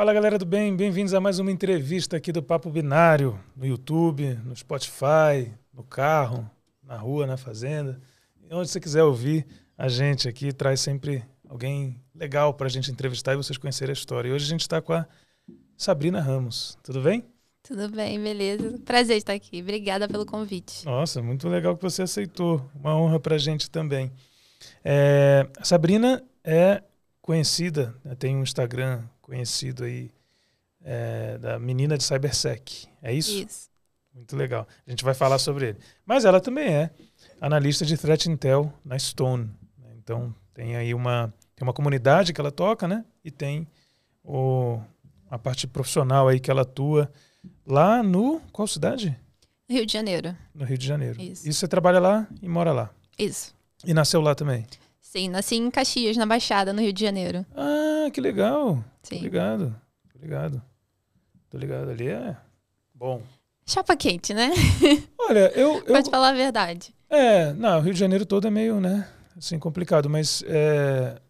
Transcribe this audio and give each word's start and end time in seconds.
Fala 0.00 0.14
galera 0.14 0.38
do 0.38 0.46
bem, 0.46 0.74
bem-vindos 0.74 1.12
a 1.12 1.20
mais 1.20 1.38
uma 1.38 1.52
entrevista 1.52 2.16
aqui 2.16 2.32
do 2.32 2.42
Papo 2.42 2.70
Binário, 2.70 3.38
no 3.54 3.66
YouTube, 3.66 4.34
no 4.46 4.56
Spotify, 4.56 5.52
no 5.74 5.82
carro, 5.82 6.50
na 6.82 6.96
rua, 6.96 7.26
na 7.26 7.36
fazenda. 7.36 8.00
E 8.42 8.54
onde 8.54 8.70
você 8.70 8.80
quiser 8.80 9.02
ouvir 9.02 9.46
a 9.76 9.88
gente 9.88 10.26
aqui, 10.26 10.54
traz 10.54 10.80
sempre 10.80 11.22
alguém 11.46 12.00
legal 12.14 12.54
para 12.54 12.66
a 12.66 12.70
gente 12.70 12.90
entrevistar 12.90 13.34
e 13.34 13.36
vocês 13.36 13.58
conhecerem 13.58 13.90
a 13.90 13.92
história. 13.92 14.30
E 14.30 14.32
hoje 14.32 14.46
a 14.46 14.48
gente 14.48 14.62
está 14.62 14.80
com 14.80 14.94
a 14.94 15.06
Sabrina 15.76 16.18
Ramos. 16.18 16.78
Tudo 16.82 17.02
bem? 17.02 17.22
Tudo 17.62 17.90
bem, 17.90 18.18
beleza. 18.18 18.78
Prazer 18.86 19.18
estar 19.18 19.34
aqui. 19.34 19.60
Obrigada 19.60 20.08
pelo 20.08 20.24
convite. 20.24 20.82
Nossa, 20.86 21.20
muito 21.20 21.46
legal 21.46 21.76
que 21.76 21.82
você 21.82 22.00
aceitou. 22.00 22.66
Uma 22.74 22.96
honra 22.96 23.20
para 23.20 23.34
a 23.34 23.38
gente 23.38 23.70
também. 23.70 24.10
É, 24.82 25.46
a 25.58 25.64
Sabrina 25.66 26.24
é 26.42 26.84
conhecida, 27.20 27.94
né, 28.04 28.14
tem 28.14 28.36
um 28.36 28.42
Instagram 28.42 29.02
conhecido 29.20 29.84
aí 29.84 30.10
é, 30.82 31.38
da 31.38 31.58
menina 31.58 31.96
de 31.96 32.04
Cybersec. 32.04 32.88
É 33.02 33.12
isso? 33.12 33.32
Isso. 33.44 33.70
Muito 34.14 34.36
legal. 34.36 34.66
A 34.86 34.90
gente 34.90 35.04
vai 35.04 35.14
falar 35.14 35.38
sobre 35.38 35.68
ele. 35.68 35.78
Mas 36.04 36.24
ela 36.24 36.40
também 36.40 36.66
é 36.68 36.90
analista 37.40 37.84
de 37.84 37.96
Threat 37.96 38.28
Intel 38.28 38.72
na 38.84 38.98
Stone. 38.98 39.50
né? 39.78 39.90
Então 39.98 40.34
tem 40.52 40.76
aí 40.76 40.92
uma, 40.92 41.32
tem 41.54 41.66
uma 41.66 41.72
comunidade 41.72 42.32
que 42.32 42.40
ela 42.40 42.50
toca, 42.50 42.88
né? 42.88 43.04
E 43.24 43.30
tem 43.30 43.66
o, 44.24 44.80
a 45.30 45.38
parte 45.38 45.66
profissional 45.66 46.28
aí 46.28 46.40
que 46.40 46.50
ela 46.50 46.62
atua 46.62 47.10
lá 47.64 48.02
no. 48.02 48.40
Qual 48.52 48.66
cidade? 48.66 49.16
Rio 49.68 49.86
de 49.86 49.92
Janeiro. 49.92 50.36
No 50.52 50.64
Rio 50.64 50.76
de 50.76 50.86
Janeiro. 50.86 51.20
Isso. 51.22 51.48
E 51.48 51.52
você 51.52 51.68
trabalha 51.68 52.00
lá 52.00 52.26
e 52.42 52.48
mora 52.48 52.72
lá. 52.72 52.90
Isso. 53.16 53.54
E 53.84 53.94
nasceu 53.94 54.20
lá 54.20 54.34
também. 54.34 54.66
Sim, 55.10 55.28
nasci 55.28 55.56
em 55.56 55.68
Caxias, 55.72 56.16
na 56.16 56.24
Baixada, 56.24 56.72
no 56.72 56.80
Rio 56.80 56.92
de 56.92 57.00
Janeiro. 57.04 57.44
Ah, 57.56 58.08
que 58.12 58.20
legal. 58.20 58.78
Sim. 59.02 59.18
ligado. 59.18 59.74
Tô 60.12 60.18
ligado. 60.20 60.62
Tô 61.50 61.58
ligado. 61.58 61.90
Ali 61.90 62.06
é 62.06 62.36
bom. 62.94 63.20
Chapa 63.66 63.96
quente, 63.96 64.32
né? 64.32 64.52
Olha, 65.18 65.50
eu. 65.56 65.78
eu 65.78 65.84
Pode 65.84 66.08
falar 66.08 66.28
a 66.28 66.32
verdade. 66.32 66.94
É, 67.08 67.52
não, 67.54 67.78
o 67.78 67.80
Rio 67.82 67.92
de 67.92 67.98
Janeiro 67.98 68.24
todo 68.24 68.46
é 68.46 68.50
meio, 68.50 68.78
né, 68.80 69.04
assim, 69.36 69.58
complicado, 69.58 70.08
mas 70.08 70.44
é, 70.46 71.20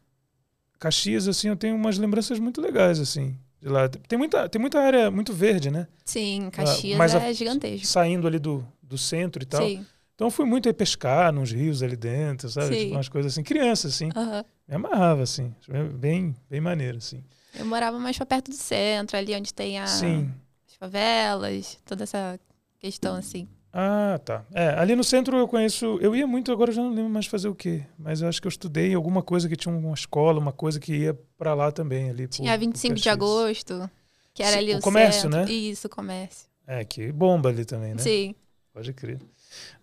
Caxias, 0.78 1.26
assim, 1.26 1.48
eu 1.48 1.56
tenho 1.56 1.74
umas 1.74 1.96
lembranças 1.96 2.38
muito 2.38 2.60
legais, 2.60 3.00
assim, 3.00 3.34
de 3.62 3.68
lá. 3.70 3.88
Tem 3.88 4.18
muita, 4.18 4.46
tem 4.46 4.60
muita 4.60 4.78
área 4.78 5.10
muito 5.10 5.32
verde, 5.32 5.70
né, 5.70 5.88
Sim, 6.04 6.50
Caxias 6.52 6.98
mas 6.98 7.14
é 7.14 7.28
a- 7.28 7.32
gigantesco. 7.32 7.86
saindo 7.86 8.26
ali 8.26 8.38
do, 8.38 8.62
do 8.82 8.98
centro 8.98 9.42
e 9.42 9.46
tal. 9.46 9.66
Sim. 9.66 9.86
Então 10.20 10.30
fui 10.30 10.44
muito 10.44 10.68
aí 10.68 10.72
pescar 10.74 11.32
nos 11.32 11.50
rios 11.50 11.82
ali 11.82 11.96
dentro, 11.96 12.50
sabe, 12.50 12.74
Sim. 12.74 12.80
tipo, 12.82 12.92
umas 12.92 13.08
coisas 13.08 13.32
assim, 13.32 13.42
criança, 13.42 13.88
assim, 13.88 14.10
aham. 14.14 14.44
me 14.68 14.74
amarrava, 14.74 15.22
assim, 15.22 15.54
bem, 15.94 16.36
bem 16.50 16.60
maneiro, 16.60 16.98
assim. 16.98 17.24
Eu 17.54 17.64
morava 17.64 17.98
mais 17.98 18.18
pra 18.18 18.26
perto 18.26 18.50
do 18.50 18.54
centro, 18.54 19.16
ali 19.16 19.34
onde 19.34 19.54
tem 19.54 19.78
a- 19.78 19.86
Sim. 19.86 20.30
as 20.68 20.74
favelas, 20.76 21.78
toda 21.86 22.02
essa 22.02 22.38
questão 22.78 23.14
assim. 23.16 23.48
Ah, 23.72 24.20
tá. 24.22 24.44
É, 24.52 24.68
ali 24.78 24.94
no 24.94 25.02
centro 25.02 25.38
eu 25.38 25.48
conheço. 25.48 25.96
Eu 26.02 26.14
ia 26.14 26.26
muito, 26.26 26.52
agora 26.52 26.68
eu 26.70 26.74
já 26.74 26.82
não 26.82 26.90
lembro 26.90 27.10
mais 27.10 27.24
fazer 27.26 27.48
o 27.48 27.54
quê. 27.54 27.86
Mas 27.98 28.20
eu 28.20 28.28
acho 28.28 28.42
que 28.42 28.46
eu 28.46 28.50
estudei 28.50 28.92
alguma 28.92 29.22
coisa 29.22 29.48
que 29.48 29.56
tinha 29.56 29.74
uma 29.74 29.94
escola, 29.94 30.38
uma 30.38 30.52
coisa 30.52 30.78
que 30.78 30.92
ia 30.94 31.14
pra 31.38 31.54
lá 31.54 31.72
também. 31.72 32.10
Ali, 32.10 32.26
por- 32.28 32.34
Tinha 32.34 32.52
por 32.52 32.60
25 32.60 32.94
de 32.96 33.04
Caxias. 33.04 33.14
agosto, 33.14 33.90
que 34.34 34.42
era 34.42 34.52
Sim, 34.52 34.58
ali 34.58 34.74
o 34.74 34.78
o, 34.78 34.80
comércio, 34.82 35.22
centro. 35.22 35.38
né? 35.46 35.50
Isso, 35.50 35.86
o 35.86 35.90
comércio. 35.90 36.46
É, 36.66 36.84
que 36.84 37.10
bomba 37.10 37.48
ali 37.48 37.64
também, 37.64 37.94
né? 37.94 38.02
Sim. 38.02 38.34
Pode 38.80 38.94
crer. 38.94 39.20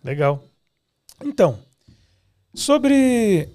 Legal. 0.02 0.42
Então, 1.24 1.62
sobre 2.52 3.48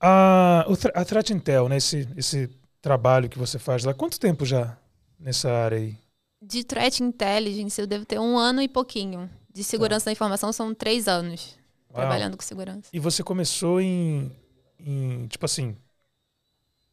a, 0.00 0.64
a 0.94 1.04
Threat 1.04 1.30
Intel, 1.30 1.68
né? 1.68 1.76
Esse, 1.76 2.08
esse 2.16 2.48
trabalho 2.80 3.28
que 3.28 3.38
você 3.38 3.58
faz 3.58 3.84
lá. 3.84 3.92
Quanto 3.92 4.18
tempo 4.18 4.46
já 4.46 4.78
nessa 5.20 5.52
área 5.52 5.76
aí? 5.76 5.94
De 6.40 6.64
Threat 6.64 7.02
Intelligence, 7.02 7.78
eu 7.78 7.86
devo 7.86 8.06
ter 8.06 8.18
um 8.18 8.38
ano 8.38 8.62
e 8.62 8.68
pouquinho. 8.68 9.28
De 9.52 9.62
segurança 9.62 10.06
da 10.06 10.12
informação 10.12 10.54
são 10.54 10.74
três 10.74 11.06
anos 11.06 11.58
Uau. 11.90 12.00
trabalhando 12.00 12.38
com 12.38 12.42
segurança. 12.42 12.88
E 12.90 12.98
você 12.98 13.22
começou 13.22 13.82
em, 13.82 14.34
em, 14.80 15.26
tipo 15.26 15.44
assim, 15.44 15.76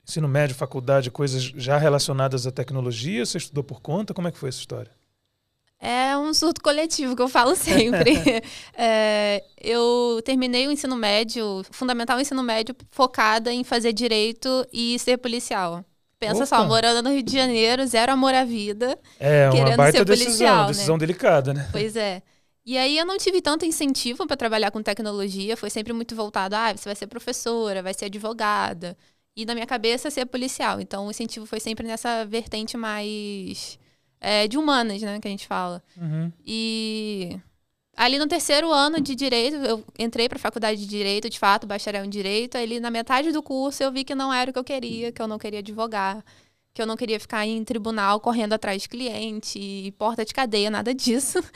ensino 0.06 0.28
médio, 0.28 0.54
faculdade, 0.54 1.10
coisas 1.10 1.42
já 1.42 1.78
relacionadas 1.78 2.46
à 2.46 2.52
tecnologia? 2.52 3.26
Você 3.26 3.38
estudou 3.38 3.64
por 3.64 3.80
conta? 3.80 4.14
Como 4.14 4.28
é 4.28 4.34
que 4.34 4.38
foi 4.38 4.50
essa 4.50 4.60
história? 4.60 4.92
É 5.86 6.18
um 6.18 6.34
surto 6.34 6.62
coletivo 6.64 7.16
que 7.16 7.22
eu 7.22 7.30
falo 7.30 7.56
sempre. 7.56 8.16
É, 8.78 9.42
eu 9.58 10.22
terminei 10.26 10.68
o 10.68 10.72
ensino 10.72 10.96
médio, 10.98 11.64
fundamental 11.72 12.20
ensino 12.20 12.44
médio, 12.44 12.76
focada 12.92 13.54
em 13.54 13.64
fazer 13.64 13.94
direito 13.94 14.50
e 14.74 15.00
ser 15.00 15.18
policial. 15.18 15.86
Pensa 16.20 16.38
Opa! 16.38 16.46
só, 16.46 16.66
morando 16.66 17.02
no 17.02 17.10
Rio 17.10 17.24
de 17.24 17.32
Janeiro, 17.32 17.86
zero 17.88 18.12
amor 18.12 18.34
à 18.34 18.44
vida. 18.44 19.00
É 19.20 19.50
uma 19.50 19.78
baita 19.78 20.00
ser 20.00 20.06
decisão, 20.06 20.26
policial, 20.26 20.62
né? 20.62 20.68
decisão 20.68 20.98
delicada, 20.98 21.54
né? 21.54 21.70
Pois 21.72 21.96
é. 21.96 22.22
E 22.66 22.78
aí 22.78 22.98
eu 22.98 23.06
não 23.06 23.18
tive 23.18 23.42
tanto 23.42 23.64
incentivo 23.66 24.26
para 24.28 24.36
trabalhar 24.36 24.72
com 24.72 24.82
tecnologia, 24.82 25.56
foi 25.56 25.70
sempre 25.70 25.94
muito 25.94 26.16
voltado, 26.16 26.56
ah, 26.56 26.76
você 26.76 26.90
vai 26.90 26.96
ser 26.96 27.08
professora, 27.08 27.82
vai 27.84 27.94
ser 27.94 28.06
advogada. 28.06 28.98
E 29.38 29.46
na 29.46 29.54
minha 29.54 29.68
cabeça 29.68 30.10
ser 30.10 30.26
policial. 30.26 30.82
Então 30.82 31.08
o 31.08 31.12
incentivo 31.12 31.46
foi 31.46 31.60
sempre 31.60 31.88
nessa 31.88 32.26
vertente 32.26 32.76
mais 32.76 33.78
é, 34.20 34.48
de 34.48 34.58
humanas, 34.58 35.02
né, 35.02 35.20
que 35.20 35.28
a 35.28 35.32
gente 35.32 35.48
fala. 35.48 35.84
Uhum. 35.98 36.32
E 36.46 37.40
ali 37.96 38.18
no 38.18 38.28
terceiro 38.28 38.72
ano 38.72 39.00
de 39.00 39.16
direito, 39.16 39.56
eu 39.58 39.84
entrei 39.98 40.28
para 40.28 40.38
a 40.38 40.42
faculdade 40.42 40.80
de 40.80 40.88
direito, 40.88 41.30
de 41.30 41.40
fato, 41.40 41.68
bacharel 41.68 42.06
em 42.06 42.10
direito. 42.10 42.58
Ali 42.58 42.80
na 42.80 42.92
metade 42.92 43.32
do 43.32 43.42
curso 43.42 43.84
eu 43.84 43.92
vi 43.92 44.04
que 44.04 44.16
não 44.16 44.34
era 44.34 44.50
o 44.50 44.54
que 44.54 44.60
eu 44.60 44.64
queria, 44.64 45.12
que 45.12 45.22
eu 45.22 45.28
não 45.28 45.38
queria 45.38 45.60
advogar, 45.60 46.24
que 46.74 46.82
eu 46.82 46.86
não 46.86 46.98
queria 46.98 47.20
ficar 47.20 47.46
em 47.46 47.64
tribunal 47.64 48.20
correndo 48.20 48.52
atrás 48.52 48.82
de 48.82 48.90
cliente 48.90 49.58
e 49.58 49.92
porta 49.94 50.26
de 50.26 50.34
cadeia, 50.34 50.70
nada 50.70 50.94
disso. 50.94 51.40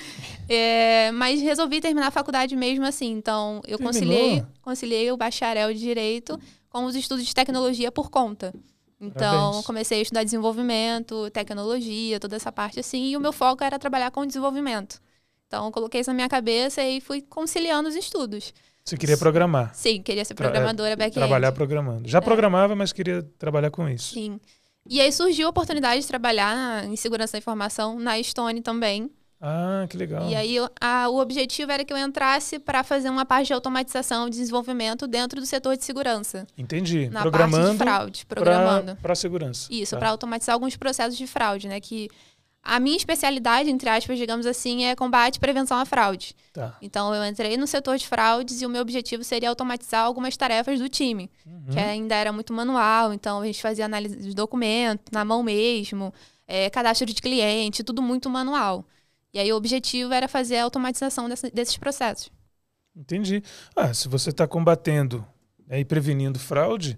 É, 0.51 1.11
mas 1.11 1.39
resolvi 1.43 1.79
terminar 1.79 2.07
a 2.07 2.11
faculdade 2.11 2.55
mesmo 2.55 2.83
assim. 2.83 3.11
Então 3.11 3.61
eu 3.67 3.77
Terminou? 3.77 3.93
conciliei, 3.93 4.43
conciliei 4.63 5.11
o 5.11 5.17
bacharel 5.17 5.71
de 5.71 5.79
direito 5.79 6.39
com 6.71 6.85
os 6.85 6.95
estudos 6.95 7.23
de 7.23 7.35
tecnologia 7.35 7.91
por 7.91 8.09
conta. 8.09 8.51
Então, 9.01 9.41
Parabéns. 9.45 9.65
comecei 9.65 9.99
a 9.99 10.01
estudar 10.01 10.23
desenvolvimento, 10.23 11.29
tecnologia, 11.31 12.19
toda 12.19 12.35
essa 12.35 12.51
parte 12.51 12.79
assim, 12.79 13.11
e 13.11 13.17
o 13.17 13.19
meu 13.19 13.31
foco 13.31 13.63
era 13.63 13.79
trabalhar 13.79 14.11
com 14.11 14.25
desenvolvimento. 14.25 14.99
Então, 15.47 15.71
coloquei 15.71 16.01
isso 16.01 16.09
na 16.09 16.13
minha 16.13 16.29
cabeça 16.29 16.83
e 16.83 16.99
fui 16.99 17.21
conciliando 17.21 17.87
os 17.89 17.95
estudos. 17.95 18.53
Você 18.83 18.97
queria 18.97 19.17
programar, 19.17 19.73
Sim, 19.73 20.01
queria 20.01 20.25
ser 20.25 20.33
é, 20.33 20.35
programadora 20.35 20.95
back-end. 20.95 21.19
trabalhar 21.19 21.51
programando. 21.51 22.07
Já 22.07 22.21
programava, 22.21 22.75
mas 22.75 22.91
queria 22.91 23.23
trabalhar 23.37 23.71
com 23.71 23.87
isso. 23.87 24.13
Sim. 24.13 24.39
E 24.87 24.99
aí 24.99 25.11
surgiu 25.11 25.47
a 25.47 25.49
oportunidade 25.49 26.01
de 26.01 26.07
trabalhar 26.07 26.85
em 26.85 26.95
segurança 26.95 27.33
da 27.33 27.37
informação 27.37 27.99
na 27.99 28.21
Stone 28.21 28.61
também. 28.61 29.09
Ah, 29.41 29.85
que 29.89 29.95
legal. 29.95 30.27
E 30.29 30.35
aí 30.35 30.57
a- 30.81 31.07
o 31.09 31.17
objetivo 31.19 31.71
era 31.71 31.85
que 31.85 31.93
eu 31.93 31.97
entrasse 31.97 32.59
para 32.59 32.83
fazer 32.83 33.09
uma 33.09 33.25
parte 33.25 33.47
de 33.47 33.53
automatização 33.53 34.27
e 34.27 34.29
desenvolvimento 34.31 35.07
dentro 35.07 35.39
do 35.39 35.45
setor 35.45 35.77
de 35.77 35.85
segurança. 35.85 36.45
Entendi. 36.57 37.07
Na 37.09 37.21
programando 37.21 37.61
parte 37.65 37.71
de 37.71 37.77
fraude, 37.77 38.25
programando. 38.25 38.95
para 39.01 39.15
segurança. 39.15 39.67
Isso, 39.71 39.91
Tá. 39.95 39.99
para 39.99 40.09
automatizar 40.09 40.53
alguns 40.53 40.75
processos 40.75 41.17
de 41.17 41.25
fraude, 41.25 41.67
né? 41.69 41.79
Que 41.79 42.09
a 42.61 42.81
minha 42.81 42.97
especialidade, 42.97 43.69
entre 43.69 43.89
aspas, 43.89 44.17
digamos 44.17 44.45
assim, 44.45 44.83
é 44.83 44.93
combate 44.93 45.37
e 45.37 45.39
prevenção 45.39 45.77
à 45.77 45.85
fraude. 45.85 46.35
Tá. 46.51 46.75
Então, 46.81 47.15
eu 47.15 47.23
entrei 47.23 47.55
no 47.55 47.65
setor 47.65 47.97
de 47.97 48.05
fraudes 48.05 48.61
e 48.61 48.65
o 48.65 48.69
meu 48.69 48.81
objetivo 48.81 49.23
seria 49.23 49.47
automatizar 49.47 50.03
algumas 50.03 50.35
tarefas 50.35 50.77
do 50.79 50.89
time, 50.89 51.31
Uhum. 51.45 51.67
que 51.71 51.79
ainda 51.79 52.13
era 52.15 52.33
muito 52.33 52.51
manual. 52.51 53.13
Então, 53.13 53.39
a 53.39 53.45
gente 53.45 53.61
fazia 53.61 53.85
análise 53.85 54.17
de 54.17 54.35
documento, 54.35 55.03
na 55.13 55.23
mão 55.23 55.41
mesmo, 55.41 56.13
é, 56.45 56.69
cadastro 56.69 57.05
de 57.07 57.21
cliente, 57.21 57.81
tudo 57.85 58.01
muito 58.01 58.29
manual. 58.29 58.83
E 59.33 59.39
aí, 59.39 59.51
o 59.53 59.55
objetivo 59.55 60.13
era 60.13 60.27
fazer 60.27 60.57
a 60.57 60.63
automatização 60.63 61.29
dessa- 61.29 61.49
desses 61.51 61.77
processos. 61.77 62.31
Entendi. 62.95 63.43
Ah, 63.75 63.93
se 63.93 64.07
você 64.07 64.29
está 64.31 64.47
combatendo 64.47 65.25
né, 65.67 65.79
e 65.79 65.85
prevenindo 65.85 66.39
fraude, 66.39 66.97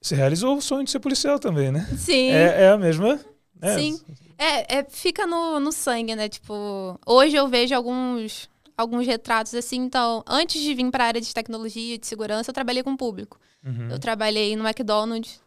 você 0.00 0.14
realizou 0.16 0.56
o 0.56 0.60
sonho 0.62 0.84
de 0.84 0.90
ser 0.90 0.98
policial 1.00 1.38
também, 1.38 1.70
né? 1.70 1.86
Sim. 1.96 2.30
É, 2.30 2.64
é 2.64 2.68
a 2.70 2.76
mesma. 2.76 3.20
né? 3.60 3.74
Sim. 3.78 4.00
É, 4.36 4.78
é, 4.78 4.84
fica 4.84 5.26
no, 5.26 5.60
no 5.60 5.70
sangue, 5.70 6.16
né? 6.16 6.28
Tipo, 6.28 6.98
hoje 7.06 7.36
eu 7.36 7.46
vejo 7.46 7.72
alguns, 7.74 8.50
alguns 8.76 9.06
retratos 9.06 9.54
assim. 9.54 9.76
Então, 9.76 10.24
antes 10.26 10.60
de 10.60 10.74
vir 10.74 10.90
para 10.90 11.04
a 11.04 11.06
área 11.06 11.20
de 11.20 11.32
tecnologia 11.32 11.94
e 11.94 11.98
de 11.98 12.06
segurança, 12.06 12.50
eu 12.50 12.54
trabalhei 12.54 12.82
com 12.82 12.92
o 12.92 12.96
público. 12.96 13.38
Uhum. 13.64 13.88
Eu 13.90 13.98
trabalhei 14.00 14.56
no 14.56 14.66
McDonald's. 14.66 15.40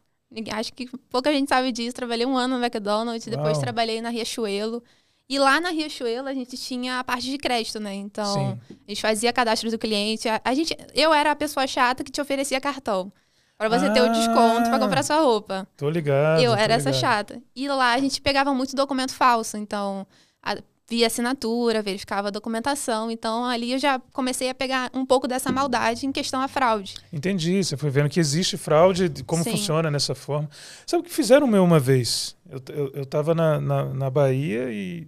Acho 0.53 0.73
que 0.73 0.87
pouca 1.09 1.31
gente 1.33 1.49
sabe 1.49 1.71
disso. 1.73 1.93
Trabalhei 1.93 2.25
um 2.25 2.37
ano 2.37 2.57
no 2.57 2.63
McDonald's, 2.63 3.25
depois 3.27 3.57
Uau. 3.57 3.61
trabalhei 3.61 3.99
na 4.01 4.09
Riachuelo. 4.09 4.81
E 5.27 5.39
lá 5.39 5.59
na 5.59 5.69
Riachuelo 5.69 6.27
a 6.27 6.33
gente 6.33 6.55
tinha 6.57 6.99
a 6.99 7.03
parte 7.03 7.29
de 7.29 7.37
crédito, 7.37 7.79
né? 7.79 7.93
Então, 7.95 8.33
Sim. 8.33 8.75
a 8.87 8.91
gente 8.91 9.01
fazia 9.01 9.33
cadastro 9.33 9.71
do 9.71 9.77
cliente. 9.77 10.29
A, 10.29 10.39
a 10.43 10.53
gente, 10.53 10.75
eu 10.93 11.11
era 11.13 11.31
a 11.31 11.35
pessoa 11.35 11.65
chata 11.65 12.03
que 12.03 12.11
te 12.11 12.21
oferecia 12.21 12.61
cartão. 12.61 13.11
Pra 13.57 13.69
você 13.69 13.89
ter 13.91 14.01
o 14.01 14.11
desconto 14.11 14.63
pra 14.67 14.75
Ah. 14.75 14.79
comprar 14.79 15.01
sua 15.01 15.19
roupa. 15.21 15.65
Tô 15.77 15.89
ligado. 15.89 16.41
Eu 16.41 16.51
tô 16.51 16.57
era 16.57 16.73
essa 16.73 16.89
ligado. 16.91 17.01
chata. 17.01 17.41
E 17.55 17.67
lá 17.69 17.93
a 17.93 17.99
gente 17.99 18.21
pegava 18.21 18.53
muito 18.53 18.75
documento 18.75 19.13
falso. 19.13 19.55
Então, 19.57 20.05
a- 20.43 20.57
via 20.87 21.07
assinatura, 21.07 21.81
verificava 21.81 22.27
a 22.27 22.31
documentação. 22.31 23.09
Então, 23.09 23.45
ali 23.45 23.71
eu 23.71 23.79
já 23.79 23.97
comecei 24.13 24.49
a 24.49 24.53
pegar 24.53 24.91
um 24.93 25.05
pouco 25.05 25.25
dessa 25.27 25.51
maldade 25.51 26.05
em 26.05 26.11
questão 26.11 26.41
à 26.41 26.47
fraude. 26.49 26.95
Entendi. 27.11 27.63
Você 27.63 27.75
foi 27.77 27.89
vendo 27.89 28.09
que 28.09 28.19
existe 28.19 28.57
fraude, 28.57 29.07
de 29.09 29.23
como 29.23 29.41
Sim. 29.43 29.51
funciona 29.51 29.89
nessa 29.89 30.13
forma. 30.13 30.47
Sabe 30.85 31.01
o 31.01 31.03
que 31.03 31.11
fizeram 31.11 31.47
o 31.47 31.49
meu 31.49 31.63
uma 31.63 31.79
vez? 31.79 32.35
Eu, 32.47 32.61
eu, 32.75 32.91
eu 32.93 33.05
tava 33.05 33.33
na, 33.33 33.59
na, 33.59 33.85
na 33.85 34.09
Bahia 34.11 34.67
e, 34.69 35.07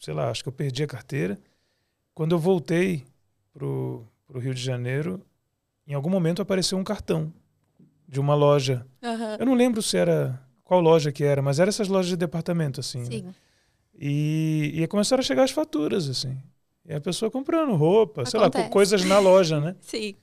sei 0.00 0.14
lá, 0.14 0.30
acho 0.30 0.42
que 0.42 0.48
eu 0.48 0.52
perdi 0.52 0.82
a 0.82 0.86
carteira. 0.86 1.38
Quando 2.14 2.32
eu 2.34 2.38
voltei 2.38 3.04
pro, 3.52 4.04
pro 4.26 4.40
Rio 4.40 4.54
de 4.54 4.60
Janeiro, 4.62 5.20
em 5.86 5.94
algum 5.94 6.10
momento 6.10 6.42
apareceu 6.42 6.76
um 6.78 6.84
cartão 6.84 7.32
de 8.08 8.18
uma 8.18 8.34
loja. 8.34 8.84
Eu 9.38 9.46
não 9.46 9.54
lembro 9.54 9.82
se 9.82 9.96
era 9.96 10.42
qual 10.64 10.80
loja 10.80 11.12
que 11.12 11.22
era, 11.24 11.40
mas 11.42 11.58
era 11.60 11.68
essas 11.68 11.88
lojas 11.88 12.08
de 12.10 12.16
departamento, 12.16 12.80
assim. 12.80 12.98
né? 13.00 13.04
Sim. 13.06 13.34
E, 13.94 14.70
e 14.74 14.80
aí 14.80 14.86
começaram 14.88 15.20
a 15.20 15.24
chegar 15.24 15.44
as 15.44 15.50
faturas, 15.50 16.08
assim. 16.08 16.36
E 16.84 16.94
a 16.94 17.00
pessoa 17.00 17.30
comprando 17.30 17.74
roupa, 17.74 18.24
sei 18.24 18.40
lá, 18.40 18.46
co- 18.46 18.50
Acontece. 18.52 18.70
coisas 18.72 19.04
na 19.04 19.18
loja, 19.18 19.60
né? 19.60 19.76
Sim. 19.82 20.14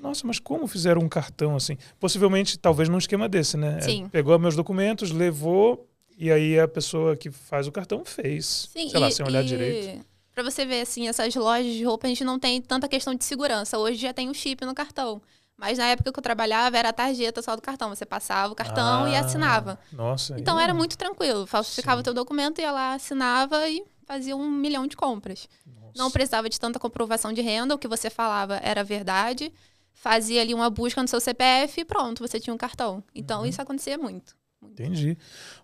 Nossa, 0.00 0.26
mas 0.26 0.38
como 0.38 0.66
fizeram 0.66 1.00
um 1.02 1.08
cartão 1.08 1.56
assim? 1.56 1.76
Possivelmente, 1.98 2.58
talvez 2.58 2.88
num 2.88 2.98
esquema 2.98 3.28
desse, 3.28 3.56
né? 3.56 3.76
É, 3.78 3.80
Sim. 3.80 4.08
pegou 4.08 4.38
meus 4.38 4.54
documentos, 4.54 5.10
levou, 5.10 5.88
e 6.16 6.30
aí 6.30 6.58
a 6.58 6.66
pessoa 6.68 7.16
que 7.16 7.30
faz 7.30 7.66
o 7.66 7.72
cartão 7.72 8.04
fez. 8.04 8.68
Sim, 8.72 8.88
sei 8.88 9.00
lá, 9.00 9.08
e- 9.08 9.12
sem 9.12 9.26
olhar 9.26 9.42
e 9.42 9.46
direito. 9.46 10.04
Pra 10.34 10.42
você 10.42 10.64
ver, 10.66 10.80
assim, 10.80 11.06
essas 11.08 11.34
lojas 11.34 11.72
de 11.72 11.84
roupa, 11.84 12.06
a 12.06 12.08
gente 12.08 12.24
não 12.24 12.38
tem 12.38 12.60
tanta 12.60 12.88
questão 12.88 13.14
de 13.14 13.24
segurança. 13.24 13.78
Hoje 13.78 13.98
já 13.98 14.12
tem 14.12 14.28
o 14.28 14.34
chip 14.34 14.64
no 14.64 14.74
cartão. 14.74 15.22
Mas 15.56 15.78
na 15.78 15.86
época 15.86 16.12
que 16.12 16.18
eu 16.18 16.22
trabalhava, 16.22 16.76
era 16.76 16.88
a 16.88 16.92
tarjeta 16.92 17.40
só 17.40 17.54
do 17.54 17.62
cartão. 17.62 17.88
Você 17.94 18.04
passava 18.04 18.52
o 18.52 18.56
cartão 18.56 19.06
e 19.06 19.14
Ah, 19.14 19.20
assinava. 19.20 19.78
Nossa. 19.92 20.34
Então 20.38 20.58
aí- 20.58 20.64
era 20.64 20.74
muito 20.74 20.98
tranquilo. 20.98 21.46
Falsificava 21.46 21.98
Sim. 21.98 22.00
o 22.00 22.02
teu 22.04 22.14
documento, 22.14 22.60
ia 22.60 22.72
lá, 22.72 22.94
assinava 22.94 23.68
e 23.68 23.84
fazia 24.04 24.34
um 24.34 24.50
milhão 24.50 24.88
de 24.88 24.96
compras. 24.96 25.48
Nossa. 25.64 25.92
Não 25.96 26.10
precisava 26.10 26.48
de 26.50 26.58
tanta 26.58 26.80
comprovação 26.80 27.32
de 27.32 27.40
renda, 27.40 27.72
o 27.72 27.78
que 27.78 27.86
você 27.86 28.10
falava 28.10 28.56
era 28.64 28.82
verdade. 28.82 29.52
Fazia 29.92 30.40
ali 30.42 30.52
uma 30.52 30.68
busca 30.68 31.00
no 31.00 31.06
seu 31.06 31.20
CPF 31.20 31.80
e 31.82 31.84
pronto, 31.84 32.26
você 32.26 32.40
tinha 32.40 32.52
um 32.52 32.58
cartão. 32.58 33.04
Então 33.14 33.42
Uhum. 33.42 33.46
isso 33.46 33.62
acontecia 33.62 33.96
muito. 33.96 34.34
Entendi. 34.70 35.16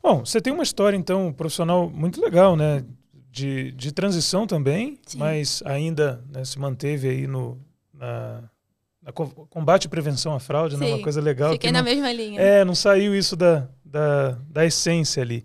Bom, 0.02 0.24
você 0.24 0.40
tem 0.40 0.52
uma 0.52 0.62
história, 0.62 0.96
então, 0.96 1.32
profissional 1.32 1.88
muito 1.90 2.20
legal, 2.20 2.56
né? 2.56 2.84
De, 3.32 3.70
de 3.72 3.92
transição 3.92 4.46
também, 4.46 4.98
Sim. 5.06 5.18
mas 5.18 5.62
ainda 5.64 6.24
né, 6.28 6.44
se 6.44 6.58
manteve 6.58 7.08
aí 7.08 7.26
no 7.28 7.58
na, 7.94 8.42
na 9.00 9.12
co- 9.12 9.46
combate 9.48 9.84
e 9.84 9.88
prevenção 9.88 10.34
à 10.34 10.40
fraude, 10.40 10.76
né? 10.76 10.86
Uma 10.86 10.96
Sim. 10.96 11.02
coisa 11.02 11.20
legal. 11.20 11.52
Fiquei 11.52 11.68
que 11.68 11.72
na 11.72 11.78
não- 11.80 11.84
mesma 11.90 12.12
linha. 12.12 12.40
É, 12.40 12.64
não 12.64 12.74
saiu 12.74 13.14
isso 13.14 13.36
da, 13.36 13.68
da, 13.84 14.32
da 14.48 14.66
essência 14.66 15.22
ali. 15.22 15.44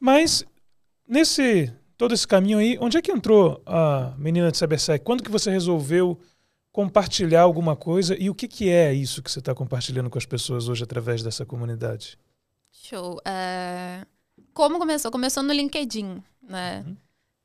Mas 0.00 0.44
nesse 1.08 1.72
todo 1.96 2.12
esse 2.12 2.26
caminho 2.26 2.58
aí, 2.58 2.76
onde 2.80 2.96
é 2.98 3.02
que 3.02 3.12
entrou 3.12 3.62
a 3.64 4.12
menina 4.18 4.50
de 4.50 4.58
Cybersec? 4.58 5.04
Quando 5.04 5.22
que 5.22 5.30
você 5.30 5.50
resolveu 5.50 6.18
compartilhar 6.72 7.40
alguma 7.42 7.74
coisa 7.74 8.14
e 8.20 8.28
o 8.28 8.34
que, 8.34 8.46
que 8.46 8.68
é 8.68 8.92
isso 8.92 9.22
que 9.22 9.30
você 9.30 9.38
está 9.38 9.54
compartilhando 9.54 10.10
com 10.10 10.18
as 10.18 10.26
pessoas 10.26 10.68
hoje 10.68 10.84
através 10.84 11.22
dessa 11.22 11.46
comunidade? 11.46 12.18
Show. 12.82 13.20
É, 13.24 14.06
Como 14.52 14.78
começou? 14.78 15.10
Começou 15.10 15.42
no 15.42 15.52
LinkedIn, 15.52 16.22
né? 16.42 16.84
Uhum. 16.86 16.96